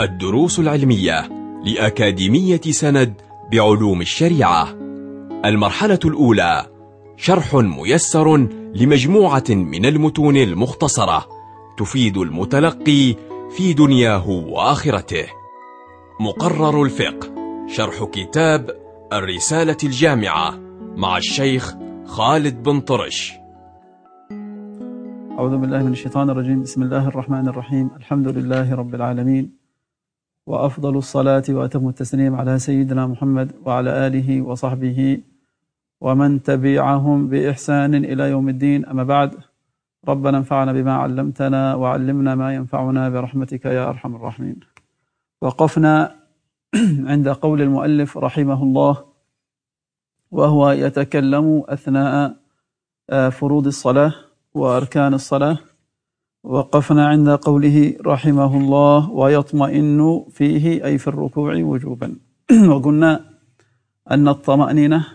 الدروس 0.00 0.58
العلمية 0.58 1.28
لأكاديمية 1.64 2.60
سند 2.60 3.14
بعلوم 3.52 4.00
الشريعة. 4.00 4.68
المرحلة 5.44 5.98
الأولى 6.04 6.66
شرح 7.16 7.54
ميسر 7.54 8.36
لمجموعة 8.74 9.44
من 9.48 9.86
المتون 9.86 10.36
المختصرة 10.36 11.26
تفيد 11.78 12.16
المتلقي 12.18 13.14
في 13.50 13.72
دنياه 13.72 14.28
وآخرته. 14.28 15.26
مقرر 16.20 16.82
الفقه 16.82 17.28
شرح 17.68 18.04
كتاب 18.04 18.70
الرسالة 19.12 19.76
الجامعة 19.84 20.58
مع 20.96 21.16
الشيخ 21.16 21.74
خالد 22.06 22.62
بن 22.62 22.80
طرش. 22.80 23.32
أعوذ 25.38 25.56
بالله 25.56 25.82
من 25.82 25.92
الشيطان 25.92 26.30
الرجيم. 26.30 26.62
بسم 26.62 26.82
الله 26.82 27.08
الرحمن 27.08 27.48
الرحيم. 27.48 27.90
الحمد 27.96 28.28
لله 28.28 28.74
رب 28.74 28.94
العالمين. 28.94 29.57
وأفضل 30.48 30.96
الصلاة 30.96 31.42
وأتم 31.48 31.88
التسليم 31.88 32.34
على 32.34 32.58
سيدنا 32.58 33.06
محمد 33.06 33.52
وعلى 33.64 34.06
آله 34.06 34.42
وصحبه 34.42 35.20
ومن 36.00 36.42
تبعهم 36.42 37.28
بإحسان 37.28 37.94
إلى 37.94 38.30
يوم 38.30 38.48
الدين. 38.48 38.86
أما 38.86 39.04
بعد 39.04 39.34
ربنا 40.08 40.38
انفعنا 40.38 40.72
بما 40.72 40.94
علمتنا 40.94 41.74
وعلمنا 41.74 42.34
ما 42.34 42.54
ينفعنا 42.54 43.08
برحمتك 43.08 43.64
يا 43.64 43.88
أرحم 43.88 44.16
الراحمين. 44.16 44.60
وقفنا 45.42 46.16
عند 47.12 47.28
قول 47.28 47.62
المؤلف 47.62 48.18
رحمه 48.18 48.62
الله 48.62 49.04
وهو 50.30 50.70
يتكلم 50.70 51.64
أثناء 51.68 52.36
فروض 53.30 53.66
الصلاة 53.66 54.12
وأركان 54.54 55.14
الصلاة. 55.14 55.58
وقفنا 56.48 57.08
عند 57.08 57.28
قوله 57.28 57.96
رحمه 58.06 58.56
الله 58.56 59.10
ويطمئن 59.10 60.24
فيه 60.30 60.84
أي 60.84 60.98
في 60.98 61.08
الركوع 61.08 61.54
وجوبا. 61.54 62.16
وقلنا 62.70 63.24
أن 64.10 64.28
الطمأنينة 64.28 65.06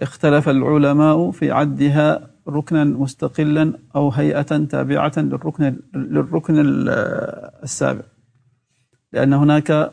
اختلف 0.00 0.48
العلماء 0.48 1.30
في 1.30 1.50
عدها 1.50 2.30
ركنا 2.48 2.84
مستقلا 2.84 3.72
أو 3.96 4.10
هيئة 4.10 4.64
تابعة 4.64 5.12
للركن 5.16 5.76
للركن 5.94 6.54
السابع. 7.62 8.04
لأن 9.12 9.32
هناك 9.32 9.92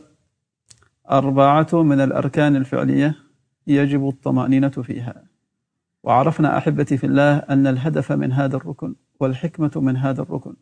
أربعة 1.12 1.70
من 1.74 2.00
الأركان 2.00 2.56
الفعلية 2.56 3.16
يجب 3.68 4.08
الطمأنينة 4.08 4.70
فيها. 4.70 5.24
وعرفنا 6.04 6.58
أحبتي 6.58 6.98
في 6.98 7.06
الله 7.06 7.38
أن 7.38 7.68
الهدف 7.68 8.12
من 8.12 8.32
هذا 8.32 8.58
الركن 8.58 8.96
والحكمة 9.20 9.72
من 9.76 9.98
هذا 9.98 10.22
الركن. 10.22 10.54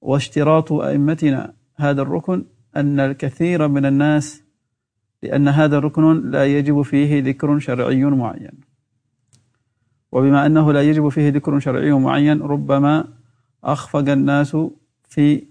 واشتراط 0.00 0.72
أئمتنا 0.72 1.54
هذا 1.76 2.02
الركن 2.02 2.44
أن 2.76 3.00
الكثير 3.00 3.68
من 3.68 3.86
الناس 3.86 4.42
لأن 5.22 5.48
هذا 5.48 5.78
الركن 5.78 6.30
لا 6.30 6.44
يجب 6.44 6.82
فيه 6.82 7.22
ذكر 7.22 7.58
شرعي 7.58 8.04
معين. 8.04 8.60
وبما 10.12 10.46
أنه 10.46 10.72
لا 10.72 10.82
يجب 10.82 11.08
فيه 11.08 11.28
ذكر 11.28 11.58
شرعي 11.58 11.92
معين 11.92 12.42
ربما 12.42 13.08
أخفق 13.64 14.08
الناس 14.08 14.56
في 15.08 15.46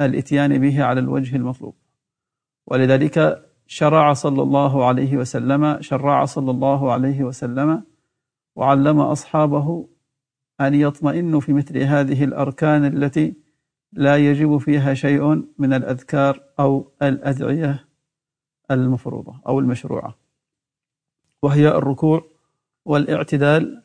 الإتيان 0.00 0.58
به 0.58 0.84
على 0.84 1.00
الوجه 1.00 1.36
المطلوب. 1.36 1.74
ولذلك 2.66 3.44
شرع 3.66 4.12
صلى 4.12 4.42
الله 4.42 4.84
عليه 4.84 5.16
وسلم 5.16 5.80
شرع 5.80 6.24
صلى 6.24 6.50
الله 6.50 6.92
عليه 6.92 7.22
وسلم 7.22 7.82
وعلم 8.56 9.00
أصحابه 9.00 9.88
أن 10.60 10.74
يطمئنوا 10.74 11.40
في 11.40 11.52
مثل 11.52 11.78
هذه 11.78 12.24
الأركان 12.24 12.84
التي 12.84 13.34
لا 13.92 14.16
يجب 14.16 14.58
فيها 14.58 14.94
شيء 14.94 15.44
من 15.58 15.72
الأذكار 15.72 16.42
أو 16.60 16.90
الأدعية 17.02 17.84
المفروضة 18.70 19.40
أو 19.46 19.58
المشروعة. 19.58 20.18
وهي 21.42 21.68
الركوع 21.68 22.24
والاعتدال 22.84 23.82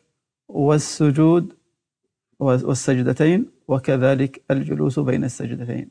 والسجود 0.48 1.54
والسجدتين 2.40 3.46
وكذلك 3.68 4.44
الجلوس 4.52 5.00
بين 5.00 5.24
السجدتين. 5.24 5.90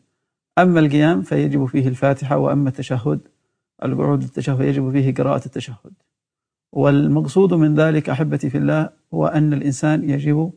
أما 0.58 0.80
القيام 0.80 1.22
فيجب 1.22 1.66
فيه 1.66 1.88
الفاتحة 1.88 2.38
وأما 2.38 2.68
التشهد 2.68 3.20
القعود 3.84 4.22
التشهد 4.22 4.60
يجب 4.60 4.90
فيه 4.90 5.14
قراءة 5.14 5.46
التشهد. 5.46 5.92
والمقصود 6.72 7.54
من 7.54 7.74
ذلك 7.74 8.10
أحبتي 8.10 8.50
في 8.50 8.58
الله 8.58 8.90
هو 9.14 9.26
أن 9.26 9.52
الإنسان 9.52 10.10
يجب 10.10 10.52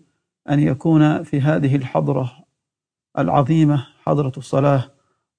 أن 0.50 0.60
يكون 0.60 1.24
في 1.24 1.42
هذه 1.42 1.76
الحضرة 1.76 2.32
العظيمة 3.18 3.88
حضرة 4.04 4.32
الصلاة 4.38 4.92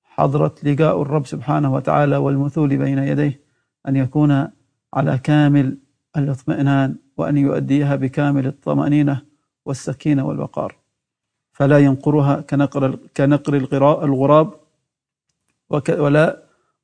حضرة 0.04 0.54
لقاء 0.62 1.02
الرب 1.02 1.26
سبحانه 1.26 1.74
وتعالى 1.74 2.16
والمثول 2.16 2.76
بين 2.76 2.98
يديه 2.98 3.40
أن 3.88 3.96
يكون 3.96 4.48
على 4.94 5.18
كامل 5.18 5.78
الاطمئنان 6.16 6.96
وأن 7.16 7.36
يؤديها 7.36 7.96
بكامل 7.96 8.46
الطمأنينة 8.46 9.22
والسكينة 9.64 10.26
والوقار. 10.26 10.76
فلا 11.52 11.78
ينقرها 11.78 12.40
كنقر 12.40 12.98
كنقر 13.16 13.54
الغراب 14.04 14.54
ولا 15.88 16.42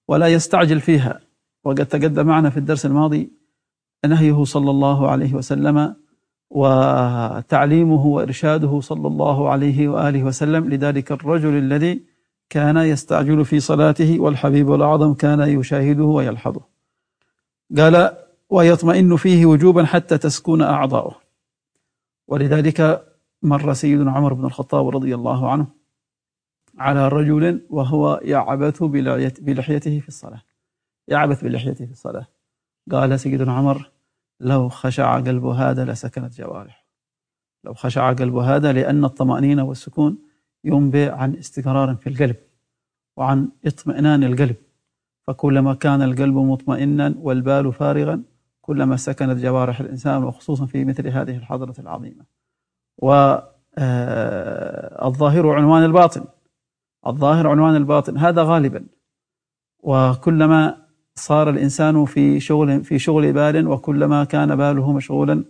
ولا 0.08 0.26
يستعجل 0.26 0.80
فيها. 0.80 1.20
وقد 1.64 1.86
تقدم 1.86 2.26
معنا 2.26 2.50
في 2.50 2.56
الدرس 2.56 2.86
الماضي 2.86 3.32
نهيه 4.06 4.44
صلى 4.44 4.70
الله 4.70 5.10
عليه 5.10 5.34
وسلم 5.34 5.94
وتعليمه 6.54 8.06
وإرشاده 8.06 8.80
صلى 8.80 9.08
الله 9.08 9.50
عليه 9.50 9.88
وآله 9.88 10.22
وسلم 10.24 10.68
لذلك 10.68 11.12
الرجل 11.12 11.58
الذي 11.58 12.02
كان 12.50 12.76
يستعجل 12.76 13.44
في 13.44 13.60
صلاته 13.60 14.20
والحبيب 14.20 14.72
الأعظم 14.72 15.14
كان 15.14 15.40
يشاهده 15.40 16.04
ويلحظه. 16.04 16.60
قال 17.76 18.16
ويطمئن 18.50 19.16
فيه 19.16 19.46
وجوبا 19.46 19.84
حتى 19.84 20.18
تسكن 20.18 20.62
أعضاؤه. 20.62 21.14
ولذلك 22.28 23.06
مر 23.42 23.72
سيدنا 23.72 24.12
عمر 24.12 24.34
بن 24.34 24.44
الخطاب 24.44 24.88
رضي 24.88 25.14
الله 25.14 25.50
عنه 25.50 25.66
على 26.78 27.08
رجل 27.08 27.66
وهو 27.70 28.20
يعبث 28.24 28.82
بلحيته 29.40 30.00
في 30.00 30.08
الصلاة. 30.08 30.42
يعبث 31.08 31.44
بلحيته 31.44 31.86
في 31.86 31.92
الصلاة. 31.92 32.26
قال 32.90 33.20
سيدنا 33.20 33.52
عمر 33.52 33.90
لو 34.42 34.68
خشع 34.68 35.20
قلب 35.20 35.44
هذا 35.44 35.84
لسكنت 35.84 36.40
جوارحه. 36.40 36.86
لو 37.64 37.74
خشع 37.74 38.12
قلب 38.12 38.36
هذا 38.36 38.72
لأن 38.72 39.04
الطمأنينة 39.04 39.62
والسكون 39.64 40.18
ينبئ 40.64 41.10
عن 41.10 41.34
استقرار 41.34 41.94
في 41.96 42.08
القلب 42.08 42.36
وعن 43.16 43.48
اطمئنان 43.66 44.24
القلب. 44.24 44.56
فكلما 45.26 45.74
كان 45.74 46.02
القلب 46.02 46.34
مطمئنا 46.34 47.14
والبال 47.18 47.72
فارغا 47.72 48.22
كلما 48.60 48.96
سكنت 48.96 49.38
جوارح 49.38 49.80
الإنسان 49.80 50.24
وخصوصا 50.24 50.66
في 50.66 50.84
مثل 50.84 51.08
هذه 51.08 51.36
الحضرة 51.36 51.74
العظيمة. 51.78 52.24
والظاهر 52.98 53.50
عنوان 55.50 55.84
الباطن. 55.84 56.24
الظاهر 57.06 57.48
عنوان 57.48 57.76
الباطن. 57.76 58.18
هذا 58.18 58.42
غالبا. 58.42 58.86
وكلما 59.78 60.81
صار 61.14 61.50
الإنسان 61.50 62.04
في 62.04 62.40
شغل 62.40 62.84
في 62.84 62.98
شغل 62.98 63.32
بال 63.32 63.68
وكلما 63.68 64.24
كان 64.24 64.56
باله 64.56 64.92
مشغولا 64.92 65.44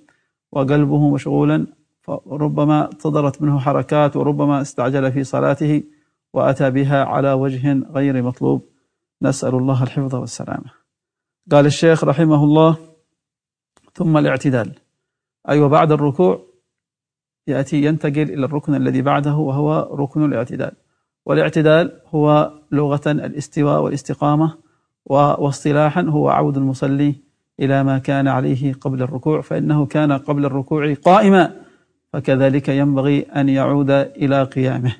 وقلبه 0.52 1.10
مشغولا 1.10 1.66
فربما 2.02 2.90
صدرت 2.98 3.42
منه 3.42 3.58
حركات 3.58 4.16
وربما 4.16 4.60
استعجل 4.60 5.12
في 5.12 5.24
صلاته 5.24 5.82
وأتى 6.32 6.70
بها 6.70 7.04
على 7.04 7.32
وجه 7.32 7.82
غير 7.90 8.22
مطلوب. 8.22 8.68
نسأل 9.22 9.54
الله 9.54 9.82
الحفظ 9.82 10.14
والسلامة. 10.14 10.70
قال 11.50 11.66
الشيخ 11.66 12.04
رحمه 12.04 12.44
الله 12.44 12.76
ثم 13.94 14.16
الاعتدال. 14.16 14.68
أي 15.48 15.52
أيوة 15.54 15.66
وبعد 15.66 15.92
الركوع 15.92 16.46
يأتي 17.46 17.84
ينتقل 17.84 18.22
إلى 18.22 18.46
الركن 18.46 18.74
الذي 18.74 19.02
بعده 19.02 19.34
وهو 19.34 19.88
ركن 19.94 20.24
الاعتدال. 20.24 20.72
والاعتدال 21.26 22.00
هو 22.06 22.53
لغة 22.72 23.00
الاستواء 23.06 23.82
والاستقامة 23.82 24.61
واصطلاحا 25.07 26.03
هو 26.03 26.28
عود 26.28 26.57
المصلي 26.57 27.15
إلى 27.60 27.84
ما 27.84 27.99
كان 27.99 28.28
عليه 28.28 28.72
قبل 28.75 29.03
الركوع 29.03 29.41
فإنه 29.41 29.87
كان 29.87 30.13
قبل 30.13 30.45
الركوع 30.45 30.95
قائما 30.95 31.54
فكذلك 32.13 32.69
ينبغي 32.69 33.21
أن 33.21 33.49
يعود 33.49 33.91
إلى 33.91 34.43
قيامه. 34.43 34.97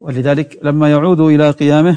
ولذلك 0.00 0.58
لما 0.62 0.90
يعود 0.90 1.20
إلى 1.20 1.50
قيامه 1.50 1.96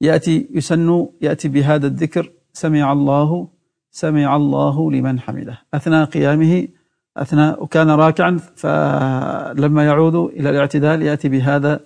يأتي 0.00 0.48
يسن 0.50 1.06
يأتي 1.22 1.48
بهذا 1.48 1.86
الذكر 1.86 2.30
سمع 2.52 2.92
الله 2.92 3.48
سمع 3.90 4.36
الله 4.36 4.92
لمن 4.92 5.20
حمده. 5.20 5.58
أثناء 5.74 6.04
قيامه 6.04 6.68
أثناء 7.16 7.62
وكان 7.62 7.90
راكعا 7.90 8.36
فلما 8.56 9.84
يعود 9.84 10.14
إلى 10.14 10.50
الاعتدال 10.50 11.02
يأتي 11.02 11.28
بهذا 11.28 11.80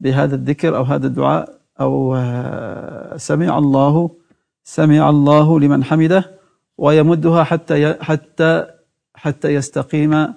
بهذا 0.00 0.34
الذكر 0.34 0.76
أو 0.76 0.82
هذا 0.82 1.06
الدعاء 1.06 1.60
أو 1.80 2.16
سمع 3.16 3.58
الله 3.58 4.10
سمع 4.64 5.10
الله 5.10 5.60
لمن 5.60 5.84
حمده 5.84 6.30
ويمدها 6.78 7.44
حتى 7.44 7.94
حتى 8.00 8.66
حتى 9.14 9.48
يستقيم 9.54 10.34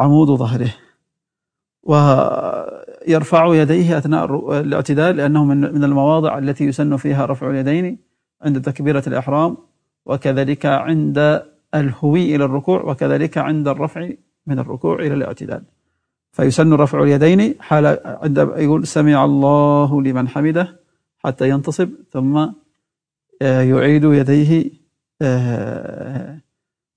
عمود 0.00 0.28
ظهره. 0.28 0.74
يرفع 3.08 3.54
يديه 3.54 3.98
أثناء 3.98 4.60
الاعتدال 4.60 5.16
لأنه 5.16 5.44
من 5.44 5.84
المواضع 5.84 6.38
التي 6.38 6.64
يسن 6.64 6.96
فيها 6.96 7.26
رفع 7.26 7.50
اليدين 7.50 7.98
عند 8.42 8.60
تكبيرة 8.60 9.02
الإحرام 9.06 9.56
وكذلك 10.06 10.66
عند 10.66 11.42
الهوي 11.74 12.36
إلى 12.36 12.44
الركوع 12.44 12.82
وكذلك 12.82 13.38
عند 13.38 13.68
الرفع 13.68 14.10
من 14.46 14.58
الركوع 14.58 14.94
إلى 14.94 15.14
الاعتدال. 15.14 15.62
فيسن 16.32 16.72
رفع 16.72 17.02
اليدين 17.02 17.54
حال 17.60 17.98
عند 18.04 18.38
يقول 18.38 18.86
سمع 18.86 19.24
الله 19.24 20.02
لمن 20.02 20.28
حمده 20.28 20.80
حتى 21.18 21.48
ينتصب 21.48 21.90
ثم 22.12 22.46
آه، 23.42 23.62
يعيد 23.62 24.04
يديه 24.04 24.70
آه، 25.22 26.38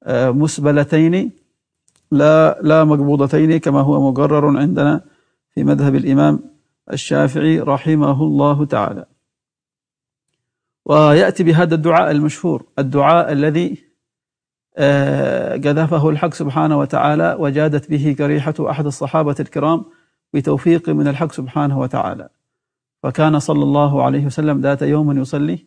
آه، 0.04 0.32
مسبلتين 0.32 1.32
لا 2.12 2.60
لا 2.62 2.84
مقبوضتين 2.84 3.58
كما 3.58 3.82
هو 3.82 4.12
مقرر 4.12 4.58
عندنا 4.58 5.02
في 5.52 5.64
مذهب 5.64 5.96
الإمام 5.96 6.40
الشافعي 6.94 7.60
رحمه 7.60 8.24
الله 8.24 8.66
تعالى. 8.66 9.06
ويأتي 10.86 11.44
بهذا 11.44 11.76
الدعاء 11.76 12.12
المشهور 12.12 12.64
الدعاء 12.80 13.32
الذي 13.32 13.85
قذفه 15.66 16.10
الحق 16.10 16.34
سبحانه 16.34 16.80
وتعالى 16.80 17.38
وجادت 17.40 17.90
به 17.90 18.16
كريحة 18.18 18.54
أحد 18.60 18.86
الصحابة 18.86 19.36
الكرام 19.40 19.86
بتوفيق 20.34 20.90
من 20.90 21.08
الحق 21.08 21.32
سبحانه 21.32 21.80
وتعالى. 21.80 22.30
فكان 23.04 23.40
صلى 23.40 23.64
الله 23.64 24.04
عليه 24.04 24.26
وسلم 24.26 24.62
ذات 24.62 24.82
يوم 24.82 25.18
يصلي 25.18 25.66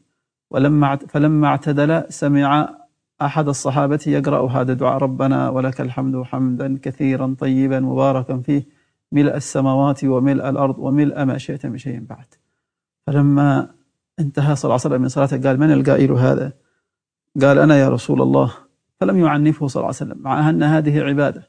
ولما 0.50 0.96
فلما 0.96 1.46
اعتدل 1.46 2.04
سمع 2.08 2.74
أحد 3.22 3.48
الصحابة 3.48 4.00
يقرأ 4.06 4.48
هذا 4.48 4.72
الدعاء 4.72 4.98
ربنا 4.98 5.48
ولك 5.48 5.80
الحمد 5.80 6.22
حمدا 6.22 6.78
كثيرا 6.82 7.36
طيبا 7.38 7.80
مباركا 7.80 8.38
فيه 8.38 8.66
ملء 9.12 9.36
السماوات 9.36 10.04
وملء 10.04 10.48
الأرض 10.48 10.78
وملء 10.78 11.24
ما 11.24 11.38
شئت 11.38 11.66
من 11.66 11.78
شيء 11.78 12.00
بعد. 12.00 12.26
فلما 13.06 13.70
انتهى 14.20 14.56
صلى 14.56 14.68
الله 14.68 14.80
عليه 14.84 14.90
وسلم 14.94 15.02
من 15.02 15.08
صلاته 15.08 15.48
قال 15.48 15.60
من 15.60 15.72
القائل 15.72 16.12
هذا؟ 16.12 16.52
قال 17.42 17.58
أنا 17.58 17.76
يا 17.78 17.88
رسول 17.88 18.22
الله. 18.22 18.67
فلم 19.00 19.18
يعنفه 19.18 19.66
صلى 19.66 19.80
الله 19.80 19.94
عليه 20.00 20.12
وسلم 20.12 20.22
مع 20.22 20.50
أن 20.50 20.62
هذه 20.62 21.00
عبادة 21.02 21.48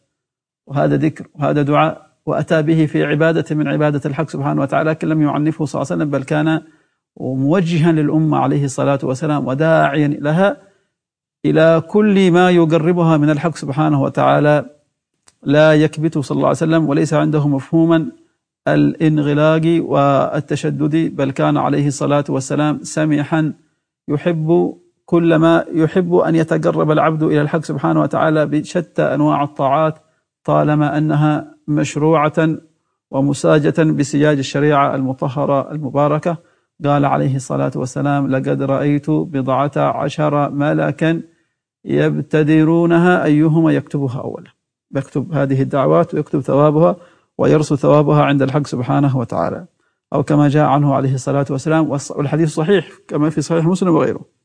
وهذا 0.68 0.98
ذكر 0.98 1.28
وهذا 1.36 1.62
دعاء 1.62 2.10
وأتى 2.26 2.62
به 2.62 2.86
في 2.86 3.04
عبادة 3.04 3.56
من 3.56 3.68
عبادة 3.68 4.02
الحق 4.06 4.30
سبحانه 4.30 4.62
وتعالى 4.62 4.90
لكن 4.90 5.08
لم 5.08 5.22
يعنفه 5.22 5.66
صلى 5.66 5.82
الله 5.82 5.92
عليه 5.92 6.02
وسلم 6.04 6.12
بل 6.20 6.24
كان 6.24 6.62
موجها 7.20 7.92
للأمة 7.92 8.38
عليه 8.38 8.66
الصلاة 8.66 9.00
والسلام 9.04 9.48
وداعيا 9.48 10.08
لها 10.08 10.58
إلى 11.46 11.84
كل 11.88 12.32
ما 12.32 12.50
يقربها 12.52 13.18
من 13.18 13.30
الحق 13.30 13.56
سبحانه 13.56 14.02
وتعالى 14.02 14.66
لا 15.44 15.74
يكبت 15.74 16.18
صلى 16.18 16.36
الله 16.36 16.48
عليه 16.48 16.58
وسلم 16.58 16.90
وليس 16.90 17.14
عنده 17.14 17.48
مفهوما 17.48 18.12
الانغلاق 18.68 19.82
والتشدد 19.84 21.16
بل 21.16 21.32
كان 21.32 21.58
عليه 21.58 21.88
الصلاة 21.88 22.24
والسلام 22.30 22.84
سمحا 22.84 23.54
يحب 24.08 24.78
كل 25.10 25.36
ما 25.36 25.66
يحب 25.74 26.16
أن 26.16 26.36
يتقرب 26.36 26.92
العبد 26.92 27.24
إلى 27.24 27.42
الحق 27.42 27.64
سبحانه 27.64 28.02
وتعالى 28.02 28.46
بشتى 28.46 29.02
أنواع 29.02 29.44
الطاعات 29.44 30.00
طالما 30.44 30.98
أنها 30.98 31.56
مشروعة 31.68 32.50
ومساجة 33.12 33.84
بسياج 33.84 34.38
الشريعة 34.38 34.96
المطهرة 34.96 35.72
المباركة. 35.72 36.38
قال 36.86 37.06
عليه 37.06 37.36
الصلاة 37.36 37.72
والسلام 37.76 38.28
لقد 38.28 38.62
رأيت 38.62 39.10
بضعة 39.10 39.72
عشر 39.78 40.50
ملكا 40.50 41.22
يبتدرونها 41.86 43.24
أيهما 43.24 43.72
يكتبها 43.72 44.22
أولا 44.22 44.52
يكتب 44.96 45.34
هذه 45.34 45.62
الدعوات 45.62 46.14
ويكتب 46.14 46.40
ثوابها 46.40 46.96
ويرسل 47.38 47.78
ثوابها 47.78 48.24
عند 48.24 48.42
الحق 48.42 48.68
سبحانه 48.68 49.18
وتعالى. 49.18 49.66
أو 50.14 50.24
كما 50.24 50.48
جاء 50.48 50.66
عنه 50.66 50.96
عليه 50.96 51.14
الصلاة 51.14 51.46
والسلام 51.50 51.98
والحديث 52.10 52.50
صحيح 52.50 52.90
كما 53.08 53.30
في 53.30 53.42
صحيح 53.42 53.66
مسلم 53.66 53.96
وغيره. 53.96 54.39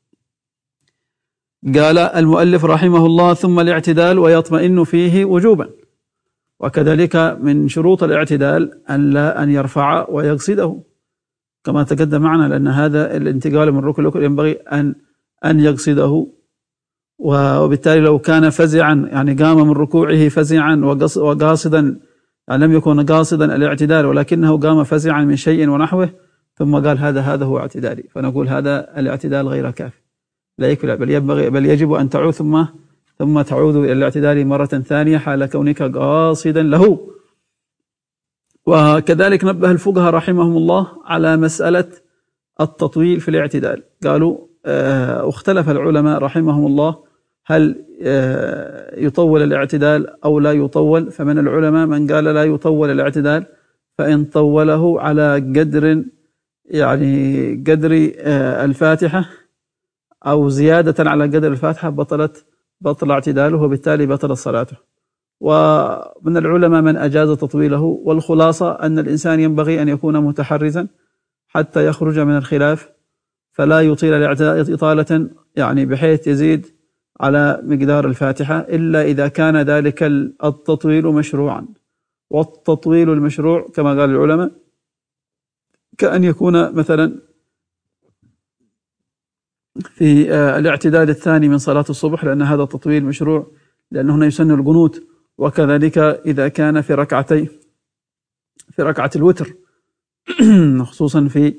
قال 1.75 1.99
المؤلف 1.99 2.65
رحمه 2.65 3.07
الله 3.07 3.35
ثم 3.35 3.61
الاعتدال 3.61 4.19
ويطمئن 4.19 4.85
فيه 4.85 5.25
وجوبا. 5.25 5.71
وكذلك 6.61 7.17
من 7.41 7.69
شروط 7.69 8.03
الاعتدال 8.03 8.91
أن 8.91 9.11
لا 9.11 9.43
أن 9.43 9.51
يرفع 9.51 10.07
ويقصده 10.11 10.83
كما 11.65 11.83
تقدم 11.83 12.23
معنا 12.23 12.49
لأن 12.49 12.69
هذا 12.69 13.17
الانتقال 13.17 13.73
من 13.73 13.79
ركن 13.79 14.03
لركن 14.03 14.23
ينبغي 14.23 14.53
أن 14.53 14.95
أن 15.45 15.61
يقصده 15.61 16.27
وبالتالي 17.19 18.01
لو 18.01 18.19
كان 18.19 18.51
فزعا 18.51 19.09
يعني 19.13 19.35
قام 19.35 19.57
من 19.57 19.73
ركوعه 19.73 20.29
فزعا 20.29 20.77
وقاصدا 21.17 22.01
يعني 22.49 22.65
لم 22.65 22.73
يكن 22.73 23.07
قاصدا 23.07 23.57
الاعتدال 23.57 24.07
ولكنه 24.07 24.59
قام 24.59 24.85
فزعا 24.85 25.25
من 25.25 25.37
شيء 25.37 25.69
ونحوه 25.69 26.11
ثم 26.55 26.75
قال 26.75 26.99
هذا 26.99 27.21
هذا 27.21 27.45
هو 27.45 27.59
اعتدالي. 27.59 28.03
فنقول 28.03 28.49
هذا 28.49 28.99
الاعتدال 28.99 29.49
غير 29.49 29.71
كافي 29.71 30.04
لا 30.59 30.69
يكفي 30.71 30.97
بل 30.97 31.11
ينبغي 31.11 31.51
بل 31.51 31.67
يجب 31.67 31.93
أن 31.93 32.09
تعود 32.09 32.33
ثم 32.33 32.65
ثم 33.19 33.43
تعود 33.43 33.77
إلى 33.77 33.93
الاعتدال 33.93 34.47
مرة 34.47 34.67
ثانية 34.67 35.19
حال 35.19 35.47
كونك 35.47 35.83
قاصدا 35.83 36.63
له. 36.63 37.09
وكذلك 38.67 39.45
نبه 39.45 39.71
الفقهاء 39.71 40.15
رحمهم 40.15 40.57
الله 40.57 40.89
على 41.05 41.37
مسألة 41.37 41.89
التطويل 42.61 43.21
في 43.21 43.29
الاعتدال. 43.29 43.83
قالوا 44.05 44.39
آه، 44.67 45.29
اختلف 45.29 45.71
العلماء 45.71 46.19
رحمهم 46.19 46.67
الله 46.67 47.05
هل 47.47 47.85
آه، 48.03 49.01
يطول 49.01 49.43
الاعتدال 49.43 50.25
أو 50.25 50.39
لا 50.39 50.53
يطول. 50.53 51.11
فمن 51.11 51.39
العلماء 51.39 51.87
من 51.87 52.13
قال 52.13 52.25
لا 52.25 52.45
يطول 52.45 52.91
الاعتدال 52.91 53.47
فإن 53.99 54.25
طوله 54.25 55.01
على 55.01 55.35
قدر 55.35 56.05
يعني 56.65 57.55
قدر 57.67 58.13
آه، 58.19 58.65
الفاتحة 58.65 59.29
أو 60.27 60.49
زيادة 60.49 61.11
على 61.11 61.25
قدر 61.25 61.53
الفاتحة 61.53 61.91
بطلت 61.91 62.47
بطل 62.81 63.11
اعتداله 63.11 63.63
وبالتالي 63.63 64.07
بطلت 64.07 64.39
صلاته. 64.39 64.77
ومن 65.41 66.37
العلماء 66.37 66.83
من 66.83 66.97
أجاز 66.97 67.31
تطويله 67.31 67.81
والخلاصة 67.81 68.73
أن 68.73 68.99
الإنسان 68.99 69.41
ينبغي 69.41 69.83
أن 69.83 69.89
يكون 69.89 70.21
متحرزا 70.21 70.89
حتى 71.49 71.87
يخرج 71.87 72.19
من 72.19 72.37
الخلاف 72.37 72.91
فلا 73.53 73.81
يطيل 73.81 74.15
الإعتداء 74.15 74.75
إطالة 74.75 75.31
يعني 75.57 75.87
بحيث 75.87 76.27
يزيد 76.27 76.67
على 77.21 77.61
مقدار 77.63 78.07
الفاتحة 78.07 78.59
إلا 78.59 79.03
إذا 79.03 79.29
كان 79.29 79.57
ذلك 79.57 80.03
التطويل 80.45 81.07
مشروعا. 81.07 81.67
والتطويل 82.31 83.11
المشروع 83.11 83.69
كما 83.75 83.91
قال 83.91 84.11
العلماء 84.11 84.51
كأن 85.99 86.25
يكون 86.25 86.75
مثلا 86.75 87.21
في 89.83 90.33
آه، 90.33 90.59
الاعتداد 90.59 91.09
الثاني 91.09 91.49
من 91.49 91.59
صلاة 91.59 91.85
الصبح 91.91 92.25
لأن 92.25 92.43
هذا 92.43 92.63
التطويل 92.63 93.05
مشروع 93.05 93.47
لأنه 93.91 94.15
هنا 94.15 94.27
يسن 94.27 94.51
القنوت. 94.51 95.03
وكذلك 95.39 95.99
إذا 95.99 96.49
كان 96.49 96.81
في 96.81 96.95
ركعتي 96.95 97.49
في 98.71 98.83
ركعة 98.83 99.11
الوتر 99.17 99.55
خصوصا 100.91 101.29
في 101.29 101.55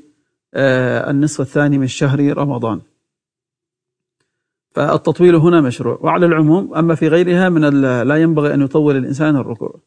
آه، 0.53 1.11
النصف 1.11 1.41
الثاني 1.41 1.77
من 1.77 1.87
شهر 1.87 2.37
رمضان. 2.37 2.81
فالتطويل 4.71 5.35
هنا 5.35 5.61
مشروع. 5.61 5.99
وعلى 6.01 6.25
العموم 6.25 6.73
أما 6.75 6.95
في 6.95 7.07
غيرها 7.07 7.49
من 7.49 7.81
لا 8.07 8.15
ينبغي 8.15 8.53
أن 8.53 8.61
يطول 8.61 8.97
الإنسان 8.97 9.35
الركوع 9.35 9.79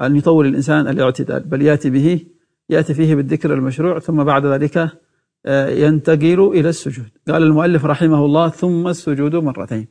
أن 0.00 0.16
يطول 0.16 0.46
الإنسان 0.46 0.88
الاعتدال 0.88 1.40
بل 1.40 1.62
يأتي 1.62 1.90
به 1.90 2.26
يأتي 2.68 2.94
فيه 2.94 3.14
بالذكر 3.14 3.54
المشروع 3.54 3.98
ثم 3.98 4.24
بعد 4.24 4.46
ذلك 4.46 5.01
ينتقل 5.46 6.40
إلى 6.40 6.68
السجود. 6.68 7.10
قال 7.28 7.42
المؤلف 7.42 7.84
رحمه 7.84 8.24
الله 8.24 8.48
ثم 8.48 8.88
السجود 8.88 9.34
مرتين. 9.34 9.88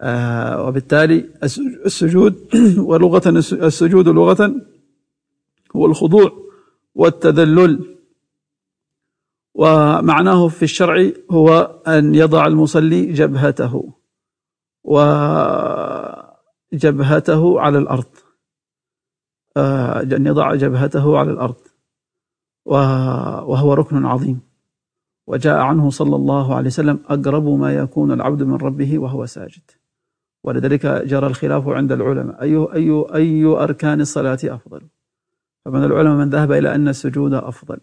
آه، 0.00 0.62
وبالتالي 0.66 1.28
السجود 1.86 2.48
ولغة 2.90 3.28
السجود 3.52 4.08
لغة 4.08 4.54
هو 5.76 5.86
الخضوع 5.86 6.32
والتذلل. 6.94 7.96
ومعناه 9.54 10.48
في 10.48 10.62
الشرع 10.62 11.10
هو 11.30 11.80
أن 11.88 12.14
يضع 12.14 12.46
المصلي 12.46 13.12
جبهته 13.12 13.92
وجبهته 14.84 16.20
على 17.60 17.78
الأرض. 17.78 18.16
آه، 19.56 20.00
أن 20.02 20.26
يضع 20.26 20.54
جبهته 20.54 21.18
على 21.18 21.30
الأرض. 21.30 21.56
وهو 22.64 23.74
ركن 23.74 24.06
عظيم. 24.06 24.49
وجاء 25.30 25.58
عنه 25.58 25.90
صلى 25.90 26.16
الله 26.16 26.54
عليه 26.54 26.66
وسلم 26.66 26.98
أقرب 27.08 27.46
ما 27.48 27.74
يكون 27.74 28.12
العبد 28.12 28.42
من 28.42 28.54
ربه 28.54 28.98
وهو 28.98 29.26
ساجد. 29.26 29.62
ولذلك 30.44 30.86
جرى 30.86 31.26
الخلاف 31.26 31.68
عند 31.68 31.92
العلماء. 31.92 32.42
أي 32.42 32.56
أي 32.56 33.04
أي 33.14 33.44
أركان 33.44 34.00
الصلاة 34.00 34.38
أفضل؟ 34.44 34.82
فمن 35.64 35.84
العلماء 35.84 36.16
من 36.16 36.30
ذهب 36.30 36.52
إلى 36.52 36.74
أن 36.74 36.88
السجود 36.88 37.34
أفضل. 37.34 37.78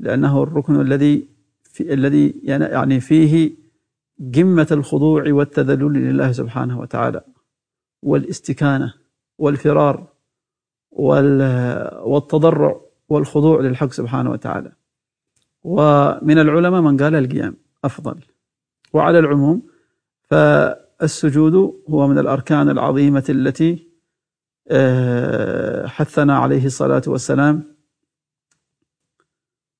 لأنه 0.00 0.42
الركن 0.42 0.80
الذي 0.80 1.28
في 1.62 1.94
الذي 1.94 2.40
يعني 2.44 3.00
فيه 3.00 3.52
قمة 4.34 4.66
الخضوع 4.70 5.24
والتذلل 5.28 5.92
لله 5.92 6.32
سبحانه 6.32 6.80
وتعالى 6.80 7.20
والاستكانة 8.02 8.94
والفرار 9.38 10.06
والتضرع 12.12 12.80
والخضوع 13.08 13.60
للحق 13.60 13.92
سبحانه 13.92 14.30
وتعالى. 14.30 14.72
ومن 15.62 16.38
العلماء 16.38 16.80
من 16.80 16.96
قال 16.96 17.14
القيام 17.14 17.56
أفضل. 17.84 18.20
وعلى 18.92 19.18
العموم 19.18 19.62
فالسجود 20.22 21.54
هو 21.88 22.08
من 22.08 22.18
الأركان 22.18 22.68
العظيمة 22.70 23.24
التي 23.28 23.90
آه، 24.68 25.86
حثنا 25.86 26.38
عليه 26.38 26.66
الصلاة 26.66 27.02
والسلام. 27.06 27.76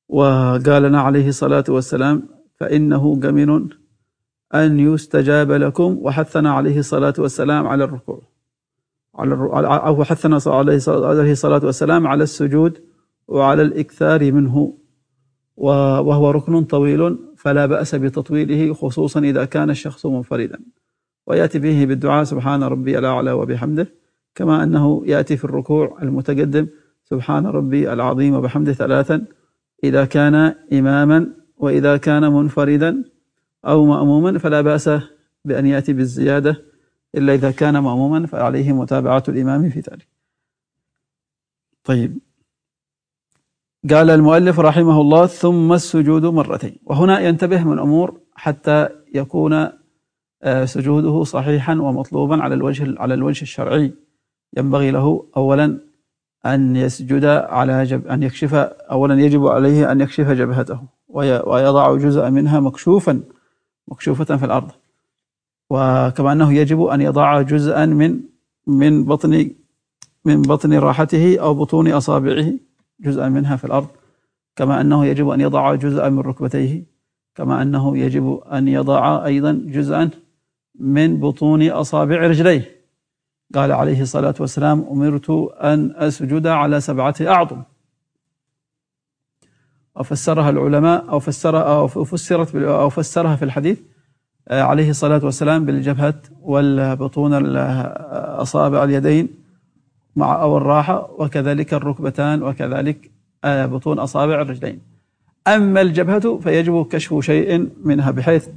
وقال 0.08 0.82
لنا 0.82 1.00
عليه 1.00 1.28
الصلاة 1.28 1.64
والسلام 1.68 2.28
فإنه 2.56 3.20
جميل 3.20 3.78
أن 4.54 4.80
يستجاب 4.80 5.52
لكم 5.52 5.98
وحثنا 6.00 6.52
عليه 6.52 6.78
الصلاة 6.78 7.14
والسلام 7.18 7.66
على 7.66 7.84
الركوع. 7.84 8.22
على 9.14 9.34
أو 9.66 10.04
حثنا 10.04 10.40
عليه 10.46 10.76
الصلاة 11.32 11.64
والسلام 11.64 12.06
على 12.06 12.22
السجود 12.22 12.84
وعلى 13.28 13.62
الإكثار 13.62 14.32
منه. 14.32 14.79
وهو 15.60 16.30
ركن 16.30 16.64
طويل 16.64 17.18
فلا 17.36 17.66
بأس 17.66 17.94
بتطويله 17.94 18.74
خصوصا 18.74 19.20
إذا 19.20 19.44
كان 19.44 19.70
الشخص 19.70 20.06
منفردا. 20.06 20.60
ويأتي 21.26 21.58
به 21.58 21.84
بالدعاء 21.84 22.24
سبحان 22.24 22.62
ربي 22.62 22.98
الأعلى 22.98 23.32
وبحمده 23.32 23.88
كما 24.34 24.62
أنه 24.62 25.02
يأتي 25.06 25.36
في 25.36 25.44
الركوع 25.44 25.98
المتقدم 26.02 26.66
سبحان 27.04 27.46
ربي 27.46 27.92
العظيم 27.92 28.34
وبحمده 28.34 28.72
ثلاثا 28.72 29.24
إذا 29.84 30.04
كان 30.04 30.34
إماما 30.72 31.26
وإذا 31.56 31.96
كان 31.96 32.32
منفردا 32.32 33.04
أو 33.64 33.84
مأموما 33.86 34.38
فلا 34.38 34.60
بأس 34.60 34.90
بأن 35.44 35.66
يأتي 35.66 35.92
بالزيادة 35.92 36.62
إلا 37.14 37.34
إذا 37.34 37.50
كان 37.50 37.78
مأموما 37.78 38.26
فعليه 38.26 38.72
متابعة 38.72 39.22
الإمام 39.28 39.70
في 39.70 39.80
ذلك. 39.80 40.08
طيب. 41.84 42.18
قال 43.88 44.10
المؤلف 44.10 44.60
رحمه 44.60 45.00
الله 45.00 45.26
ثم 45.26 45.72
السجود 45.72 46.24
مرتين. 46.24 46.76
وهنا 46.84 47.20
ينتبه 47.20 47.64
من 47.64 47.78
أمور 47.78 48.20
حتى 48.34 48.88
يكون 49.14 49.68
آه، 50.42 50.64
سجوده 50.64 51.24
صحيحا 51.24 51.72
ومطلوبا 51.72 52.42
على 52.42 52.54
الوجه 52.54 52.94
على 52.98 53.14
الوجه 53.14 53.42
الشرعي. 53.42 53.94
ينبغي 54.56 54.90
له 54.90 55.24
أولا 55.36 55.78
أن 56.46 56.76
يسجد 56.76 57.24
على 57.24 57.84
جب 57.84 58.06
أن 58.06 58.22
يكشف 58.22 58.54
أولا 58.90 59.20
يجب 59.20 59.46
عليه 59.46 59.92
أن 59.92 60.00
يكشف 60.00 60.28
جبهته 60.30 60.80
ويضع 61.08 61.96
جزءا 61.96 62.30
منها 62.30 62.60
مكشوفا 62.60 63.22
مكشوفة 63.88 64.36
في 64.36 64.44
الأرض. 64.44 64.70
وكما 65.70 66.32
أنه 66.32 66.52
يجب 66.52 66.82
أن 66.82 67.00
يضع 67.00 67.42
جزءا 67.42 67.86
من 67.86 68.20
من 68.66 69.04
بطن 69.04 69.50
من 70.24 70.42
بطن 70.42 70.74
راحته 70.74 71.38
أو 71.38 71.54
بطون 71.54 71.92
أصابعه. 71.92 72.69
جزءا 73.00 73.28
منها 73.28 73.56
في 73.56 73.64
الأرض 73.64 73.88
كما 74.56 74.80
أنه 74.80 75.06
يجب 75.06 75.28
أن 75.28 75.40
يضع 75.40 75.74
جزءا 75.74 76.08
من 76.08 76.18
ركبتيه 76.18 76.84
كما 77.34 77.62
أنه 77.62 77.98
يجب 77.98 78.40
أن 78.52 78.68
يضع 78.68 79.24
أيضا 79.26 79.52
جزءا 79.66 80.10
من 80.80 81.20
بطون 81.20 81.68
أصابع 81.70 82.16
رجليه. 82.16 82.80
قال 83.54 83.72
عليه 83.72 84.02
الصلاة 84.02 84.34
والسلام 84.40 84.86
أمرت 84.90 85.30
أن 85.60 85.94
أسجد 85.96 86.46
على 86.46 86.80
سبعة 86.80 87.14
أعظم. 87.20 87.62
وفسرها 89.96 90.50
العلماء 90.50 91.10
أو 91.10 91.18
فسرها 91.18 91.62
أو 91.62 91.86
فسرت 91.86 92.54
أو 92.54 92.88
فسرها 92.88 93.36
في 93.36 93.44
الحديث 93.44 93.80
آه، 94.48 94.62
عليه 94.62 94.90
الصلاة 94.90 95.24
والسلام 95.24 95.64
بالجبهة 95.64 96.14
والبطون 96.42 97.56
أصابع 97.56 98.84
اليدين 98.84 99.28
مع 100.16 100.42
أو 100.42 100.56
الراحة 100.56 101.10
وكذلك 101.18 101.74
الركبتان 101.74 102.42
وكذلك 102.42 103.10
آه، 103.44 103.66
بطون 103.66 103.98
أصابع 103.98 104.42
الرجلين. 104.42 104.80
أما 105.48 105.80
الجبهة 105.80 106.38
فيجب 106.38 106.86
كشف 106.86 107.20
شيء 107.20 107.70
منها 107.84 108.10
بحيث 108.10 108.48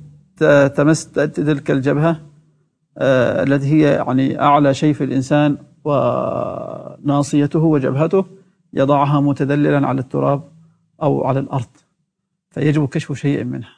تمس 0.76 1.12
تلك 1.12 1.72
الجبهة 1.72 2.22
آه، 2.98 3.44
التي 3.44 3.66
هي 3.66 3.94
يعني 3.94 4.42
أعلى 4.42 4.74
شيء 4.74 4.94
في 4.94 5.04
الإنسان 5.04 5.58
وناصيته 5.86 7.60
وجبهته 7.60 8.26
يضعها 8.74 9.22
متدللا 9.22 9.88
على 9.88 10.02
التراب 10.02 10.44
أو 11.02 11.24
على 11.24 11.40
الأرض. 11.40 11.70
فيجب 12.52 12.88
كشف 12.88 13.14
شيء 13.14 13.44
منها. 13.44 13.70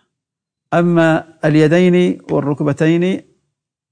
أما 0.73 1.23
اليدين 1.45 2.17
والركبتين 2.31 3.21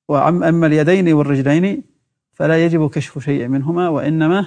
وأما 0.08 0.68
اليدين 0.68 1.13
والرجلين 1.13 1.84
فلا 2.34 2.66
يجب 2.66 2.90
كشف 2.90 3.20
شيء 3.20 3.48
منهما 3.48 3.90
وإنما 3.90 4.46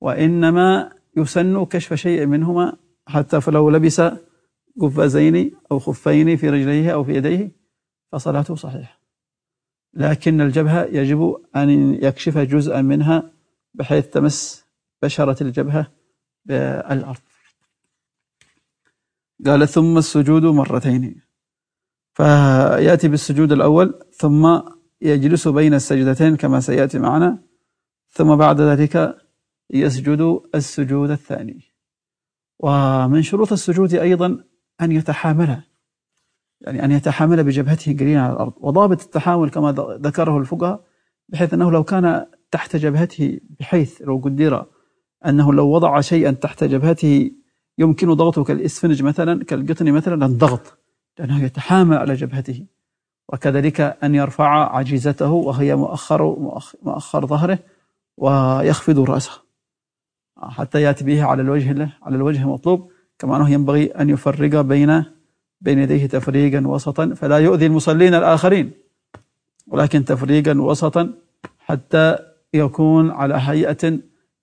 وإنما 0.00 0.92
يسن 1.16 1.64
كشف 1.64 1.94
شيء 1.94 2.26
منهما 2.26 2.76
حتى 3.06 3.40
فلو 3.40 3.70
لبس 3.70 4.02
قفازين 4.80 5.56
أو 5.72 5.78
خفين 5.78 6.36
في 6.36 6.50
رجليه 6.50 6.94
أو 6.94 7.04
في 7.04 7.14
يديه 7.14 7.50
فصلاته 8.12 8.54
صحيحة. 8.54 9.00
لكن 9.94 10.40
الجبهة 10.40 10.84
يجب 10.84 11.36
أن 11.56 11.94
يكشف 11.94 12.38
جزءا 12.38 12.82
منها 12.82 13.32
بحيث 13.74 14.06
تمس 14.06 14.64
بشرة 15.02 15.42
الجبهة 15.42 15.92
بالأرض. 16.44 17.20
قال 19.46 19.68
ثم 19.68 19.98
السجود 19.98 20.42
مرتين. 20.42 21.20
فيأتي 22.12 23.08
بالسجود 23.08 23.52
الأول 23.52 23.94
ثم 24.12 24.60
يجلس 25.02 25.48
بين 25.48 25.74
السجدتين 25.74 26.36
كما 26.36 26.60
سيأتي 26.60 26.98
معنا 26.98 27.42
ثم 28.10 28.36
بعد 28.36 28.60
ذلك 28.60 29.16
يسجد 29.70 30.40
السجود 30.54 31.10
الثاني. 31.10 31.60
ومن 32.58 33.22
شروط 33.22 33.52
السجود 33.52 33.94
أيضا 33.94 34.44
أن 34.80 34.92
يتحامل 34.92 35.62
يعني 36.60 36.84
أن 36.84 36.90
يتحامل 36.90 37.44
بجبهته 37.44 37.92
قليلا 37.92 38.20
على 38.20 38.32
الأرض. 38.32 38.52
وضابط 38.56 39.02
التحامل 39.02 39.50
كما 39.50 39.72
ذكره 40.00 40.38
الفقهاء 40.38 40.84
بحيث 41.28 41.54
أنه 41.54 41.70
لو 41.70 41.84
كان 41.84 42.26
تحت 42.50 42.76
جبهته 42.76 43.40
بحيث 43.60 44.02
لو 44.02 44.18
قدر 44.18 44.66
أنه 45.26 45.52
لو 45.52 45.68
وضع 45.68 46.00
شيئا 46.00 46.30
تحت 46.30 46.64
جبهته 46.64 47.30
يمكن 47.78 48.14
ضغطه 48.14 48.44
كالإسفنج 48.44 49.02
مثلا 49.02 49.44
كالقطن 49.44 49.92
مثلا 49.92 50.26
ضغط 50.26 50.78
لأنه 51.18 51.44
يتحامى 51.44 51.96
على 51.96 52.14
جبهته. 52.14 52.66
وكذلك 53.32 53.80
أن 53.80 54.14
يرفع 54.14 54.76
عجيزته 54.76 55.30
وهي 55.30 55.76
مؤخر 55.76 56.36
مؤخر 56.82 57.26
ظهره 57.26 57.58
ويخفض 58.16 59.10
رأسه. 59.10 59.30
حتى 60.36 60.82
يأتي 60.82 61.04
به 61.04 61.24
على 61.24 61.42
الوجه 61.42 61.88
على 62.02 62.16
الوجه 62.16 62.42
المطلوب. 62.42 62.90
كما 63.18 63.36
أنه 63.36 63.50
ينبغي 63.50 63.86
أن 63.86 64.10
يفرق 64.10 64.60
بين 64.60 65.04
بين 65.60 65.78
يديه 65.78 66.06
تفريقا 66.06 66.66
وسطا 66.66 67.14
فلا 67.14 67.38
يؤذي 67.38 67.66
المصلين 67.66 68.14
الآخرين. 68.14 68.70
ولكن 69.68 70.04
تفريقا 70.04 70.60
وسطا 70.60 71.12
حتى 71.58 72.18
يكون 72.54 73.10
على 73.10 73.34
هيئة 73.38 73.98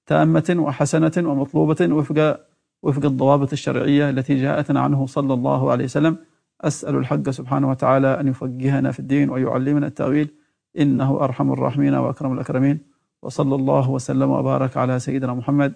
تامة 0.06 0.56
وحسنة 0.60 1.12
ومطلوبة 1.18 1.94
وفق 1.94 2.40
وفق 2.84 3.06
الضوابط 3.06 3.52
الشرعية 3.52 4.10
التي 4.10 4.36
جاءتنا 4.36 4.80
عنه 4.82 5.06
صلى 5.06 5.34
الله 5.34 5.72
عليه 5.72 5.86
وسلم. 5.86 6.18
أسأل 6.62 6.96
الحق 6.96 7.30
سبحانه 7.30 7.70
وتعالى 7.70 8.20
أن 8.20 8.28
يفقهنا 8.28 8.92
في 8.92 9.00
الدين 9.00 9.30
ويعلمنا 9.30 9.88
التأويل. 9.88 10.30
إنه 10.80 11.24
أرحم 11.24 11.52
الراحمين 11.52 11.94
وأكرم 11.94 12.34
الأكرمين. 12.34 12.80
وصلى 13.22 13.56
الله 13.56 13.90
وسلم 13.90 14.30
وبارك 14.32 14.78
على 14.78 15.00
سيدنا 15.00 15.34
محمد 15.34 15.74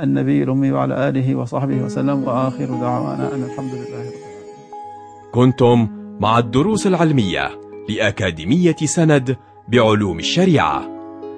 النبي 0.00 0.42
الأمي 0.42 0.72
وعلى 0.72 1.08
آله 1.08 1.34
وصحبه 1.36 1.82
وسلم. 1.82 2.24
وآخر 2.24 2.64
دعوانا 2.64 3.34
أن 3.34 3.42
الحمد 3.42 3.74
لله 3.74 3.82
رب 3.82 3.88
العالمين. 3.88 4.12
كنتم 5.34 5.88
مع 6.20 6.38
الدروس 6.38 6.86
العلمية 6.86 7.50
لأكاديمية 7.88 8.76
سند 8.84 9.36
بعلوم 9.68 10.18
الشريعة. 10.18 10.82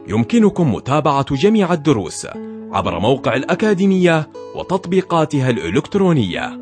يمكنكم 0.08 0.74
متابعة 0.74 1.34
جميع 1.34 1.72
الدروس 1.72 2.26
عبر 2.72 2.98
موقع 2.98 3.34
الأكاديمية 3.36 4.28
وتطبيقاتها 4.56 5.50
الإلكترونية. 5.50 6.60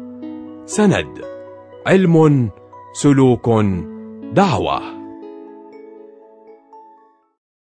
سند 0.66 1.31
علم 1.86 2.50
سلوك 2.92 3.48
دعوة. 4.32 5.01